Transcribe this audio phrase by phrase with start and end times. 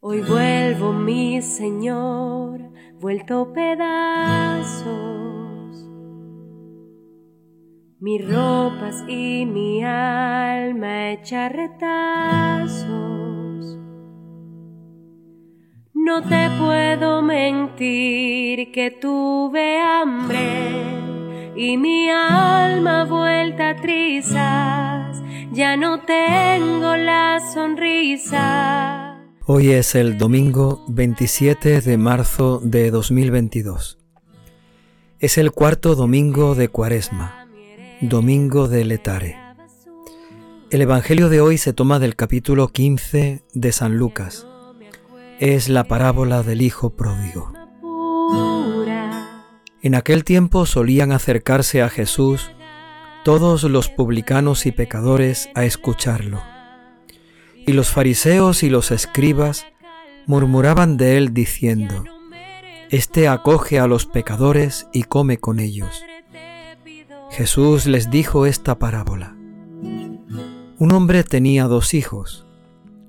[0.00, 2.60] Hoy vuelvo, mi Señor,
[3.00, 4.86] vuelto pedazos.
[7.98, 12.86] Mis ropas y mi alma hecha retazos.
[15.94, 25.20] No te puedo mentir que tuve hambre y mi alma vuelta a trizas.
[25.50, 28.97] Ya no tengo la sonrisa
[29.50, 33.98] Hoy es el domingo 27 de marzo de 2022.
[35.20, 37.48] Es el cuarto domingo de Cuaresma,
[38.02, 39.38] domingo de Letare.
[40.68, 44.46] El Evangelio de hoy se toma del capítulo 15 de San Lucas.
[45.40, 47.50] Es la parábola del Hijo Pródigo.
[49.80, 52.50] En aquel tiempo solían acercarse a Jesús
[53.24, 56.42] todos los publicanos y pecadores a escucharlo
[57.68, 59.66] y los fariseos y los escribas
[60.24, 62.02] murmuraban de él diciendo,
[62.88, 66.02] Este acoge a los pecadores y come con ellos.
[67.30, 69.36] Jesús les dijo esta parábola.
[70.78, 72.46] Un hombre tenía dos hijos.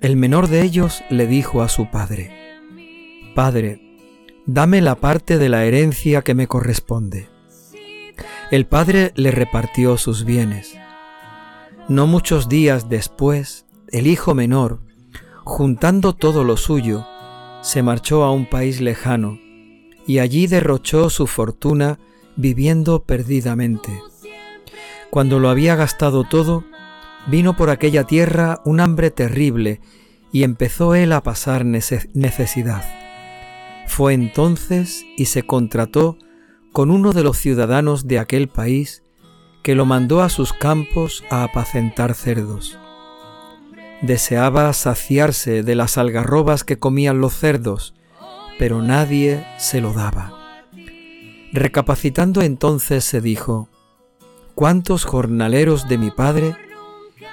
[0.02, 2.30] El menor de ellos le dijo a su padre,
[3.36, 3.80] Padre,
[4.46, 7.30] dame la parte de la herencia que me corresponde.
[8.52, 10.78] El padre le repartió sus bienes.
[11.88, 14.82] No muchos días después, el hijo menor,
[15.44, 17.06] juntando todo lo suyo,
[17.62, 19.40] se marchó a un país lejano
[20.06, 22.00] y allí derrochó su fortuna
[22.36, 24.02] viviendo perdidamente.
[25.10, 26.64] Cuando lo había gastado todo,
[27.28, 29.82] vino por aquella tierra un hambre terrible
[30.32, 32.84] y empezó él a pasar necesidad.
[33.88, 36.18] Fue entonces y se contrató
[36.72, 39.04] con uno de los ciudadanos de aquel país
[39.64, 42.78] que lo mandó a sus campos a apacentar cerdos.
[44.02, 47.94] Deseaba saciarse de las algarrobas que comían los cerdos,
[48.58, 50.34] pero nadie se lo daba.
[51.52, 53.70] Recapacitando entonces se dijo,
[54.56, 56.56] ¿cuántos jornaleros de mi padre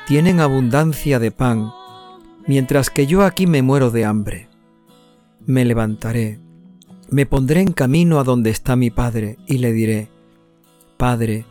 [0.06, 1.71] tienen abundancia de pan,
[2.47, 4.48] mientras que yo aquí me muero de hambre?
[5.44, 6.41] Me levantaré,
[7.10, 10.09] me pondré en camino a donde está mi padre, y le diré,
[10.97, 11.44] Padre,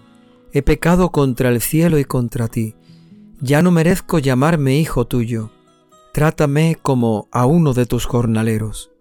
[0.52, 2.76] he pecado contra el cielo y contra ti,
[3.40, 5.52] ya no merezco llamarme hijo tuyo,
[6.14, 8.92] trátame como a uno de tus jornaleros.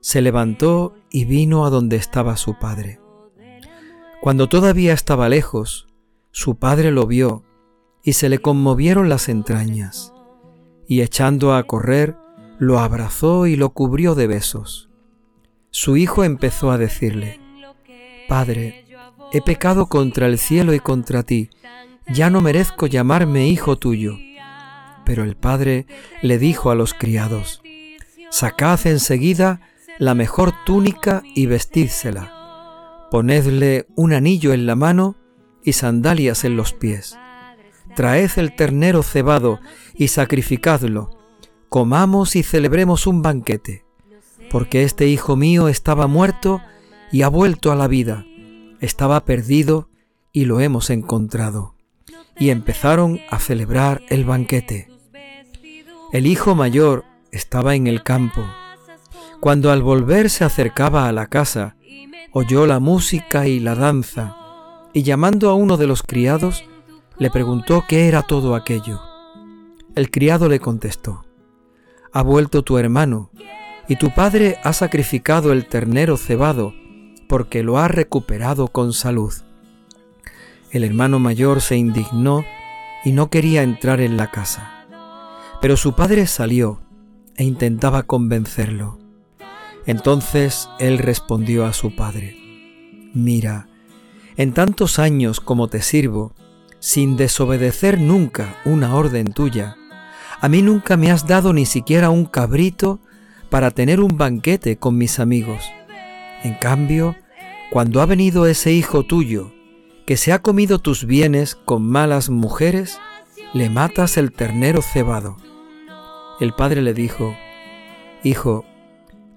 [0.00, 3.00] Se levantó y vino a donde estaba su padre.
[4.20, 5.86] Cuando todavía estaba lejos,
[6.30, 7.44] su padre lo vio
[8.02, 10.12] y se le conmovieron las entrañas,
[10.86, 12.16] y echando a correr,
[12.58, 14.88] lo abrazó y lo cubrió de besos.
[15.70, 17.40] Su hijo empezó a decirle,
[18.28, 18.86] Padre,
[19.32, 21.50] he pecado contra el cielo y contra ti,
[22.08, 24.18] ya no merezco llamarme hijo tuyo.
[25.04, 25.86] Pero el padre
[26.22, 27.62] le dijo a los criados,
[28.30, 29.60] Sacad enseguida
[29.98, 33.06] la mejor túnica y vestídsela.
[33.10, 35.16] Ponedle un anillo en la mano
[35.62, 37.16] y sandalias en los pies.
[37.94, 39.60] Traed el ternero cebado
[39.94, 41.10] y sacrificadlo.
[41.68, 43.84] Comamos y celebremos un banquete,
[44.50, 46.60] porque este hijo mío estaba muerto
[47.10, 48.24] y ha vuelto a la vida.
[48.80, 49.88] Estaba perdido
[50.32, 51.75] y lo hemos encontrado
[52.38, 54.88] y empezaron a celebrar el banquete.
[56.12, 58.44] El hijo mayor estaba en el campo.
[59.40, 61.76] Cuando al volver se acercaba a la casa,
[62.32, 64.36] oyó la música y la danza,
[64.92, 66.64] y llamando a uno de los criados,
[67.18, 69.00] le preguntó qué era todo aquello.
[69.94, 71.24] El criado le contestó,
[72.12, 73.30] Ha vuelto tu hermano,
[73.88, 76.74] y tu padre ha sacrificado el ternero cebado,
[77.28, 79.32] porque lo ha recuperado con salud.
[80.76, 82.44] El hermano mayor se indignó
[83.02, 84.84] y no quería entrar en la casa.
[85.62, 86.82] Pero su padre salió
[87.34, 88.98] e intentaba convencerlo.
[89.86, 92.36] Entonces él respondió a su padre,
[93.14, 93.68] Mira,
[94.36, 96.34] en tantos años como te sirvo,
[96.78, 99.78] sin desobedecer nunca una orden tuya,
[100.42, 103.00] a mí nunca me has dado ni siquiera un cabrito
[103.48, 105.64] para tener un banquete con mis amigos.
[106.42, 107.16] En cambio,
[107.70, 109.55] cuando ha venido ese hijo tuyo,
[110.06, 113.00] que se ha comido tus bienes con malas mujeres,
[113.52, 115.36] le matas el ternero cebado.
[116.38, 117.36] El padre le dijo,
[118.22, 118.64] Hijo,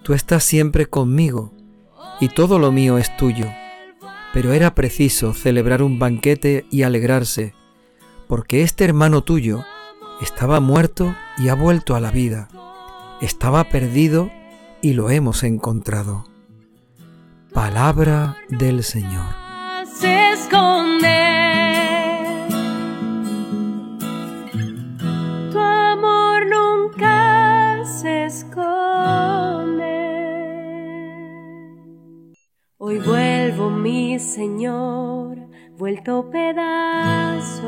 [0.03, 1.51] tú estás siempre conmigo,
[2.19, 3.47] y todo lo mío es tuyo,
[4.31, 7.55] pero era preciso celebrar un banquete y alegrarse,
[8.27, 9.65] porque este hermano tuyo
[10.21, 12.47] estaba muerto y ha vuelto a la vida,
[13.21, 14.29] estaba perdido
[14.83, 16.25] y lo hemos encontrado.
[17.53, 19.38] Palabra del Señor
[25.51, 28.69] tu amor nunca se esconde.
[32.77, 35.37] Hoy vuelvo, mi Señor,
[35.77, 37.65] vuelto pedazos.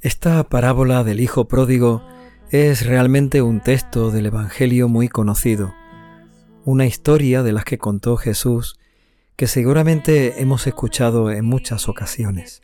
[0.00, 2.02] Esta parábola del Hijo Pródigo
[2.50, 5.72] es realmente un texto del Evangelio muy conocido,
[6.64, 8.80] una historia de las que contó Jesús
[9.42, 12.62] que seguramente hemos escuchado en muchas ocasiones.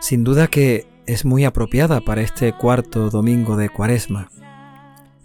[0.00, 4.30] Sin duda que es muy apropiada para este cuarto domingo de Cuaresma.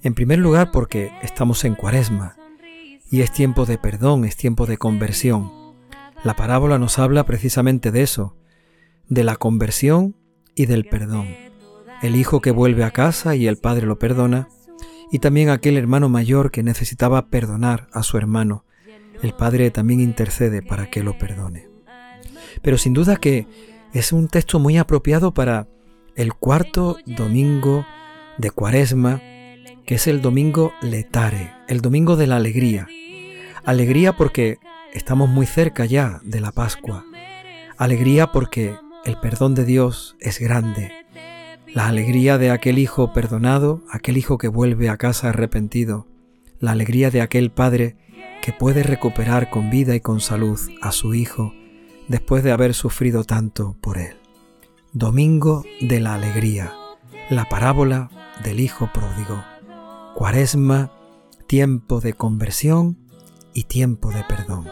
[0.03, 2.37] En primer lugar porque estamos en Cuaresma
[3.11, 5.51] y es tiempo de perdón, es tiempo de conversión.
[6.23, 8.37] La parábola nos habla precisamente de eso,
[9.09, 10.15] de la conversión
[10.55, 11.27] y del perdón.
[12.01, 14.47] El hijo que vuelve a casa y el padre lo perdona,
[15.11, 18.63] y también aquel hermano mayor que necesitaba perdonar a su hermano.
[19.23, 21.69] El padre también intercede para que lo perdone.
[22.61, 23.47] Pero sin duda que
[23.93, 25.69] es un texto muy apropiado para
[26.17, 27.85] el cuarto domingo
[28.37, 29.21] de Cuaresma,
[29.85, 32.89] que es el domingo letare, el domingo de la alegría.
[33.63, 34.57] Alegría porque
[34.93, 37.05] estamos muy cerca ya de la Pascua.
[37.77, 38.75] Alegría porque
[39.05, 40.91] el perdón de Dios es grande.
[41.73, 46.07] La alegría de aquel hijo perdonado, aquel hijo que vuelve a casa arrepentido.
[46.59, 47.95] La alegría de aquel padre
[48.43, 51.53] que puede recuperar con vida y con salud a su hijo
[52.09, 54.17] después de haber sufrido tanto por él.
[54.91, 56.73] Domingo de la Alegría,
[57.29, 58.09] la parábola
[58.43, 59.41] del Hijo Pródigo,
[60.13, 60.91] Cuaresma,
[61.47, 62.97] tiempo de conversión
[63.53, 64.67] y tiempo de perdón.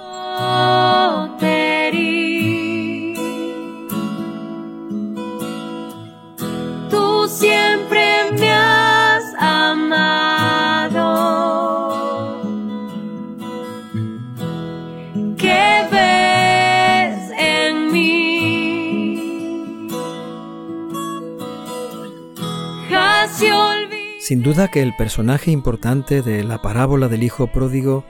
[24.32, 28.06] Sin duda que el personaje importante de la parábola del Hijo Pródigo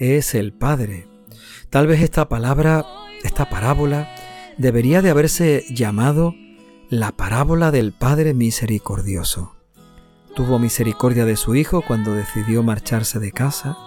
[0.00, 1.06] es el Padre.
[1.70, 2.84] Tal vez esta palabra,
[3.22, 4.12] esta parábola,
[4.58, 6.34] debería de haberse llamado
[6.88, 9.54] la parábola del Padre Misericordioso.
[10.34, 13.78] Tuvo misericordia de su Hijo cuando decidió marcharse de casa.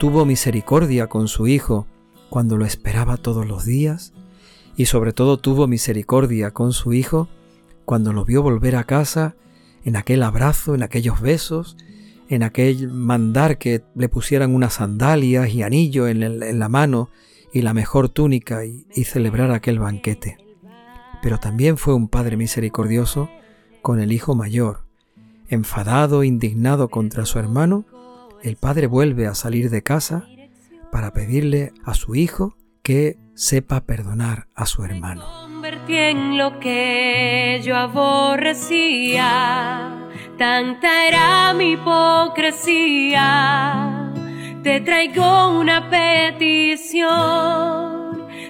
[0.00, 1.86] Tuvo misericordia con su Hijo
[2.30, 4.12] cuando lo esperaba todos los días.
[4.76, 7.28] Y sobre todo tuvo misericordia con su Hijo
[7.84, 9.36] cuando lo vio volver a casa
[9.86, 11.76] en aquel abrazo, en aquellos besos,
[12.28, 17.08] en aquel mandar que le pusieran unas sandalias y anillo en, la mano
[17.52, 20.38] y la mejor túnica y, celebrar aquel banquete.
[21.22, 23.30] Pero también fue un Padre misericordioso
[23.80, 24.84] con el hijo mayor.
[25.48, 27.84] Enfadado, indignado contra su hermano,
[28.42, 30.26] el padre vuelve a salir de casa
[30.90, 35.24] para pedirle a su hijo que sepa perdonar a su hermano.
[35.42, 39.20] Convertí en lo que yo aborrecía,
[40.38, 43.22] tanta era mi hipocresía.
[44.62, 47.06] Te traigo una petición,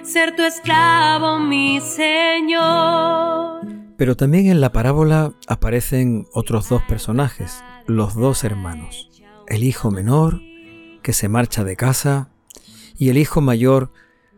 [0.03, 3.67] ser tu esclavo, mi Señor.
[3.97, 9.09] Pero también en la parábola aparecen otros dos personajes, los dos hermanos,
[9.47, 10.39] el hijo menor,
[11.03, 12.29] que se marcha de casa,
[12.97, 13.91] y el hijo mayor,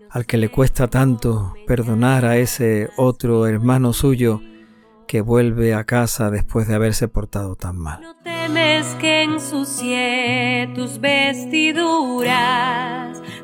[0.09, 4.41] al que le cuesta tanto perdonar a ese otro hermano suyo
[5.07, 8.01] que vuelve a casa después de haberse portado tan mal.
[8.01, 12.29] No temes que ensucie tus vestiduras,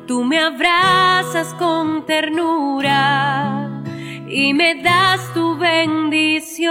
[0.06, 3.82] tú me abrazas con ternura
[4.28, 6.66] y me das tu bendición.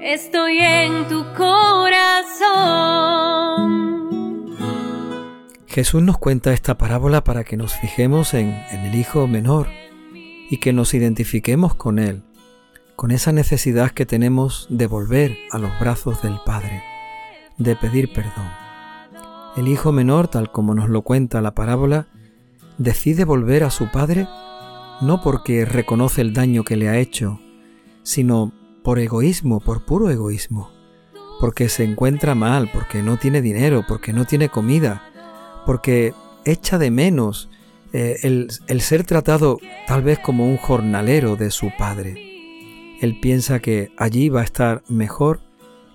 [0.00, 1.92] Estoy en tu corazón.
[5.72, 9.68] Jesús nos cuenta esta parábola para que nos fijemos en, el hijo menor
[10.50, 12.24] y que nos identifiquemos con él,
[12.94, 16.82] con esa necesidad que tenemos de volver a los brazos del Padre,
[17.56, 18.50] de pedir perdón.
[19.56, 22.06] El hijo menor, tal como nos lo cuenta la parábola,
[22.76, 24.28] decide volver a su padre
[25.00, 27.40] no porque reconoce el daño que le ha hecho,
[28.02, 28.52] sino
[28.84, 30.70] por egoísmo, por puro egoísmo,
[31.40, 35.11] porque se encuentra mal, porque no tiene dinero, porque no tiene comida,
[35.64, 36.14] porque
[36.44, 37.48] echa de menos
[37.92, 42.14] eh, el, ser tratado tal vez como un jornalero de su padre.
[43.00, 45.40] Él piensa que allí va a estar mejor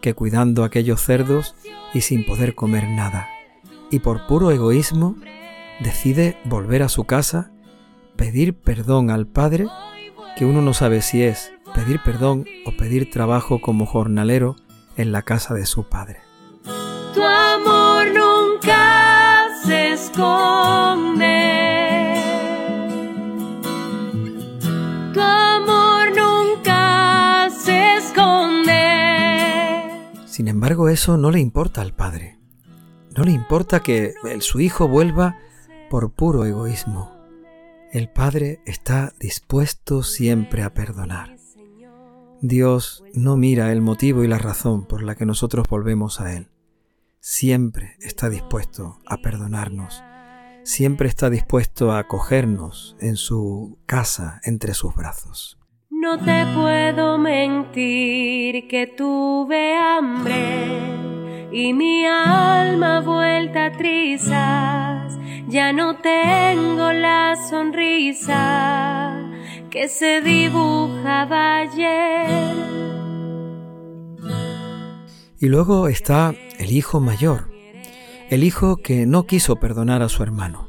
[0.01, 1.55] que cuidando aquellos cerdos
[1.93, 3.27] y sin poder comer nada.
[3.89, 5.15] Y por puro egoísmo
[5.79, 7.51] decide volver a su casa,
[8.15, 9.65] pedir perdón al Padre,
[10.35, 14.55] que uno no sabe si es pedir perdón o pedir trabajo como jornalero
[14.97, 16.26] en la casa de su Padre.
[20.17, 20.23] Tu
[25.21, 28.81] amor nunca se esconde.
[30.25, 32.39] Sin embargo, eso no le importa al Padre.
[33.15, 35.37] No le importa que su hijo vuelva
[35.91, 37.11] por puro egoísmo.
[37.91, 41.37] El Padre está dispuesto siempre a perdonar.
[42.41, 46.49] Dios no mira el motivo y la razón por la que nosotros volvemos a Él.
[47.29, 50.01] Siempre está dispuesto a perdonarnos.
[50.63, 55.59] Siempre está dispuesto a acogernos en su casa entre sus brazos.
[55.89, 65.19] No te puedo mentir que tuve hambre y mi alma vuelta a trizas.
[65.49, 69.17] Ya no tengo la sonrisa
[69.69, 72.67] que se dibujaba ayer.
[75.39, 77.49] Y luego está el hijo mayor,
[78.29, 80.67] el hijo que no quiso perdonar a su hermano.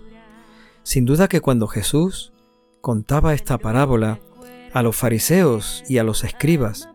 [0.83, 2.33] Sin duda que cuando Jesús
[2.81, 4.21] contaba esta parábola,
[4.73, 6.89] a los fariseos y a los escribas,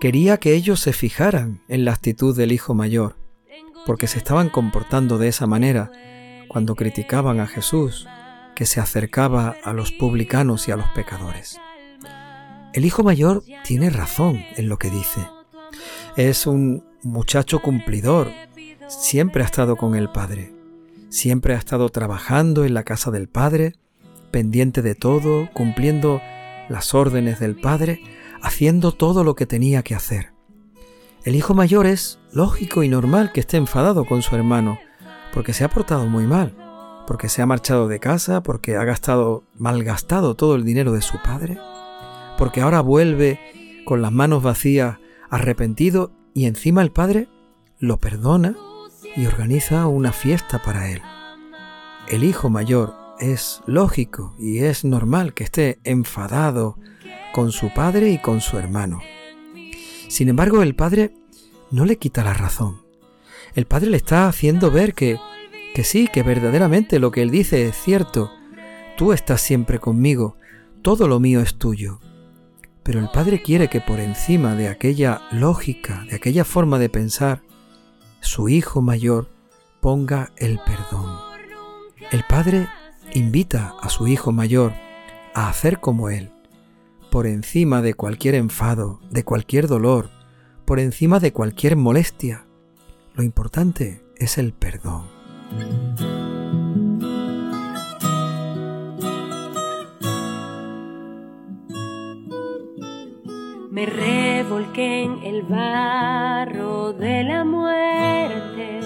[0.00, 3.16] quería que ellos se fijaran en la actitud del hijo mayor,
[3.86, 5.90] porque se estaban comportando de esa manera
[6.48, 8.06] cuando criticaban a Jesús,
[8.54, 11.58] que se acercaba a los publicanos y a los pecadores.
[12.72, 15.26] El hijo mayor tiene razón en lo que dice.
[16.16, 18.30] Es un muchacho cumplidor,
[18.88, 20.54] siempre ha estado con el Padre,
[21.08, 23.74] siempre ha estado trabajando en la casa del Padre,
[24.30, 26.20] pendiente de todo, cumpliendo
[26.68, 28.00] las órdenes del padre,
[28.40, 30.32] haciendo todo lo que tenía que hacer.
[31.24, 34.78] El hijo mayor es lógico y normal que esté enfadado con su hermano,
[35.34, 36.56] porque se ha portado muy mal,
[37.06, 41.20] porque se ha marchado de casa, porque ha gastado, malgastado todo el dinero de su
[41.22, 41.58] padre,
[42.38, 43.38] porque ahora vuelve
[43.84, 44.98] con las manos vacías,
[45.30, 47.28] arrepentido, y encima el padre
[47.78, 48.56] lo perdona
[49.16, 51.02] y organiza una fiesta para él.
[52.08, 56.78] El hijo mayor es lógico y es normal que esté enfadado
[57.32, 59.00] con su padre y con su hermano.
[60.08, 61.14] Sin embargo, el padre
[61.70, 62.82] no le quita la razón.
[63.54, 65.18] El padre le está haciendo ver que,
[65.74, 68.30] que sí, que verdaderamente lo que él dice es cierto.
[68.96, 70.36] Tú estás siempre conmigo,
[70.82, 72.00] todo lo mío es tuyo.
[72.82, 77.42] Pero el padre quiere que por encima de aquella lógica, de aquella forma de pensar,
[78.20, 79.28] su hijo mayor
[79.80, 81.18] ponga el perdón.
[82.10, 82.68] El padre
[83.14, 84.72] invita a su hijo mayor
[85.34, 86.30] a hacer como él,
[87.10, 90.10] por encima de cualquier enfado, de cualquier dolor,
[90.64, 92.46] por encima de cualquier molestia.
[93.14, 95.06] Lo importante es el perdón.
[103.72, 108.80] Me revolqué en el barro de la muerte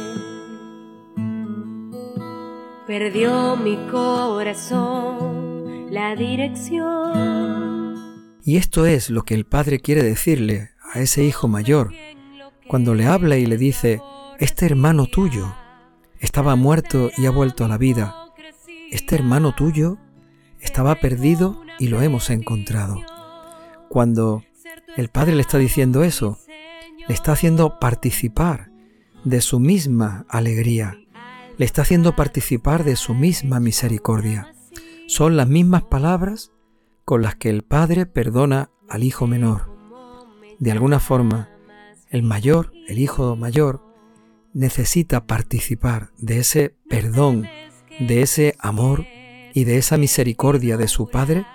[2.86, 7.96] perdió mi corazón la dirección.
[8.44, 11.92] Y esto es lo que el padre quiere decirle a ese hijo mayor
[12.68, 14.00] cuando le habla y le dice,
[14.38, 15.52] este hermano tuyo
[16.20, 18.14] estaba muerto y ha vuelto a la vida.
[18.92, 19.98] Este hermano tuyo
[20.60, 23.02] estaba perdido y lo hemos encontrado.
[23.88, 24.44] Cuando
[24.96, 26.38] el padre le está diciendo eso,
[27.08, 28.70] le está haciendo participar
[29.24, 30.98] de su misma alegría
[31.58, 34.54] le está haciendo participar de su misma misericordia.
[35.06, 36.52] Son las mismas palabras
[37.04, 39.74] con las que el Padre perdona al Hijo menor.
[40.58, 41.48] De alguna forma,
[42.10, 43.82] el mayor, el Hijo mayor,
[44.52, 47.46] necesita participar de ese perdón,
[48.00, 49.06] de ese amor
[49.54, 51.46] y de esa misericordia de su Padre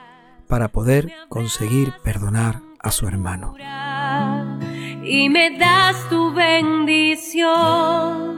[0.48, 3.56] para poder conseguir perdonar a su hermano.
[5.04, 8.32] Y me das tu bendición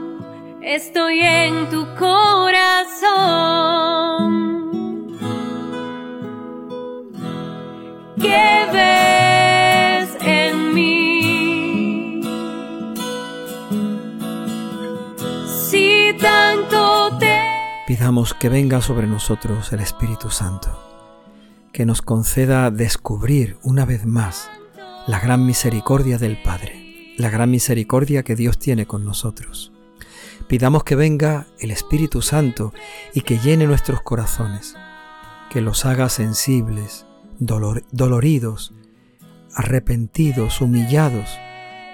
[0.64, 3.04] estoy en tu corazón.
[8.20, 12.22] ¿Qué ves en mí?
[15.48, 17.40] Si tanto te...
[17.88, 20.70] Pidamos que venga sobre nosotros el Espíritu Santo,
[21.74, 24.50] que nos conceda descubrir una vez más
[25.08, 29.74] la gran misericordia del Padre, la gran misericordia que Dios tiene con nosotros
[30.48, 32.74] Pidamos que venga el Espíritu Santo
[33.14, 34.76] y que llene nuestros corazones,
[35.50, 37.06] que los haga sensibles,
[37.40, 38.74] doloridos,
[39.56, 41.30] arrepentidos, humillados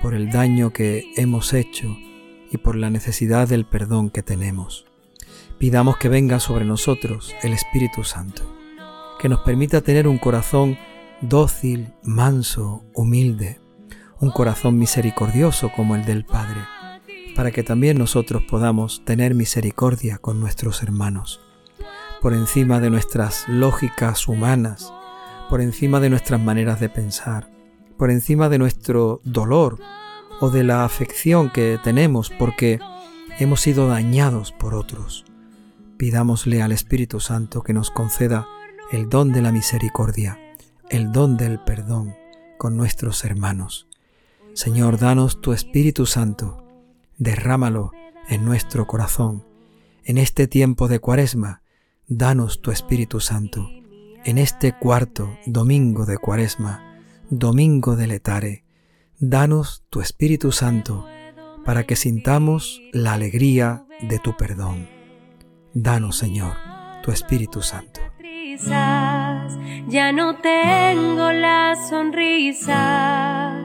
[0.02, 1.96] por el daño que hemos hecho
[2.52, 4.86] y por la necesidad del perdón que tenemos.
[5.58, 8.59] Pidamos que venga sobre nosotros el Espíritu Santo,
[9.20, 10.78] que nos permita tener un corazón
[11.22, 13.60] dócil, manso, humilde,
[14.20, 16.62] un corazón misericordioso como el del Padre
[17.40, 21.40] para que también nosotros podamos tener misericordia con nuestros hermanos,
[22.22, 24.94] por encima de nuestras lógicas humanas,
[25.50, 27.50] por encima de nuestras maneras de pensar,
[27.98, 29.80] por encima de nuestro dolor
[30.42, 32.82] o de la afección que tenemos porque
[33.40, 35.24] hemos sido dañados por otros.
[35.98, 38.48] Pidámosle al Espíritu Santo que nos conceda
[38.92, 40.40] el don de la misericordia,
[40.90, 42.16] el don del perdón
[42.58, 43.88] con nuestros hermanos.
[44.54, 46.66] Señor, danos tu Espíritu Santo,
[47.18, 47.92] derrámalo
[48.28, 49.46] en nuestro corazón.
[50.04, 51.62] En este tiempo de cuaresma,
[52.08, 53.70] danos tu Espíritu Santo.
[54.26, 58.64] En este cuarto domingo de cuaresma, domingo de letare,
[59.20, 61.06] danos tu Espíritu Santo
[61.64, 64.90] para que sintamos la alegría de tu perdón.
[65.76, 66.56] Danos, Señor,
[67.04, 68.02] tu Espíritu Santo.
[69.88, 73.56] Ya no tengo la sonrisa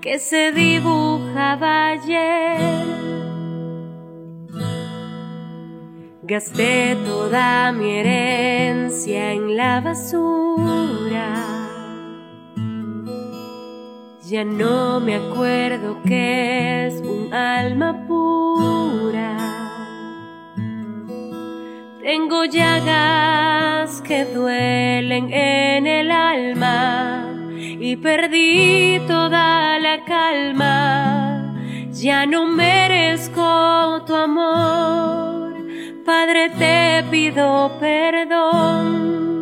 [0.00, 2.86] que se dibujaba ayer.
[6.22, 11.50] Gasté toda mi herencia en la basura
[14.30, 19.36] ya no me acuerdo que es un alma pura.
[22.00, 23.59] Tengo llagas
[23.98, 31.56] que duelen en el alma y perdí toda la calma.
[31.90, 35.54] Ya no merezco tu amor,
[36.04, 39.39] Padre, te pido perdón.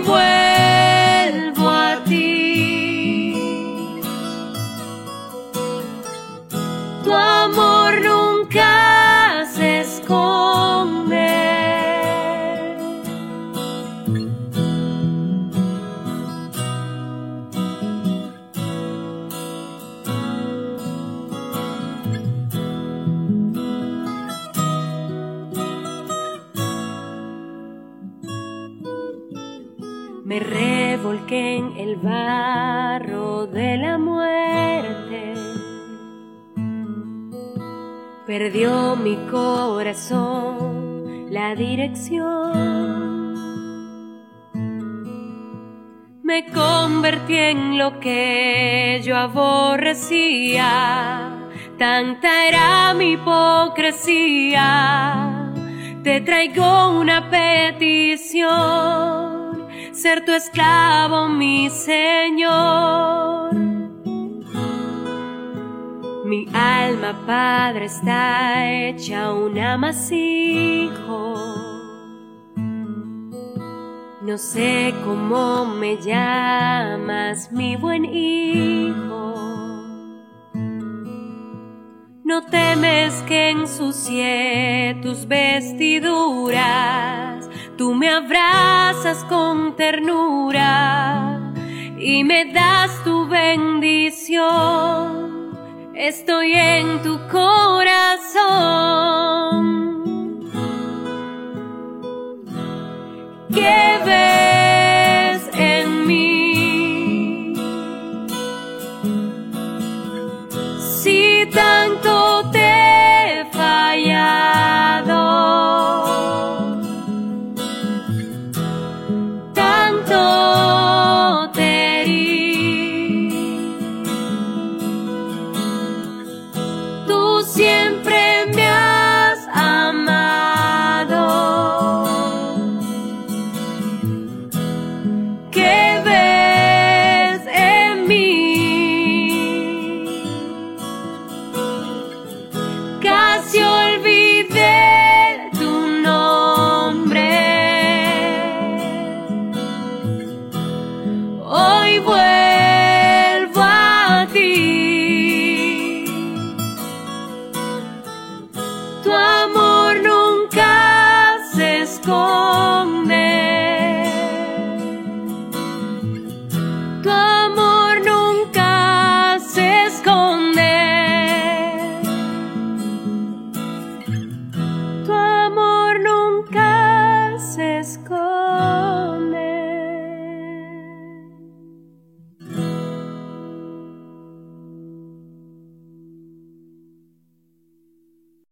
[0.00, 0.37] Me
[38.28, 42.52] Perdió mi corazón la dirección.
[46.22, 50.60] Me convertí en lo que yo aborrecía.
[51.78, 54.60] Tanta era mi hipocresía.
[56.04, 58.68] Te traigo una petición
[59.94, 63.47] ser tu esclavo, mi Señor.
[66.28, 71.34] Mi alma, Padre, está hecha un amasijo.
[74.22, 79.34] No sé cómo me llamas, mi buen hijo.
[82.24, 87.08] No temes que ensucie tus vestiduras
[87.78, 91.40] Tú me abrazas con ternura
[91.96, 95.37] y me das tu bendición
[95.98, 98.38] estoy en tu corazón.